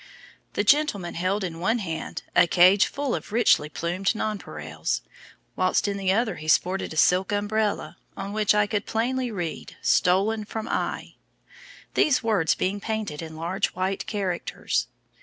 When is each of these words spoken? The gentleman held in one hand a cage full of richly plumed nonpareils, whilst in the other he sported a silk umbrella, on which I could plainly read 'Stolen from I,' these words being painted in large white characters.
The 0.53 0.63
gentleman 0.63 1.13
held 1.13 1.43
in 1.43 1.59
one 1.59 1.77
hand 1.77 2.23
a 2.35 2.47
cage 2.47 2.87
full 2.87 3.13
of 3.13 3.31
richly 3.31 3.69
plumed 3.69 4.15
nonpareils, 4.15 5.01
whilst 5.55 5.87
in 5.87 5.95
the 5.95 6.11
other 6.11 6.37
he 6.37 6.47
sported 6.47 6.91
a 6.91 6.97
silk 6.97 7.31
umbrella, 7.31 7.97
on 8.17 8.33
which 8.33 8.55
I 8.55 8.65
could 8.65 8.87
plainly 8.87 9.29
read 9.29 9.77
'Stolen 9.83 10.43
from 10.45 10.67
I,' 10.67 11.17
these 11.93 12.23
words 12.23 12.55
being 12.55 12.79
painted 12.79 13.21
in 13.21 13.35
large 13.37 13.67
white 13.75 14.07
characters. 14.07 14.87